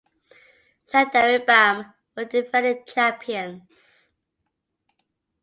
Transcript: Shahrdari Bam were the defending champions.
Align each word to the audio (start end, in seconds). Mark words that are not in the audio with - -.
Shahrdari 0.87 1.45
Bam 1.45 1.93
were 2.17 2.25
the 2.25 2.41
defending 2.41 2.83
champions. 2.87 4.09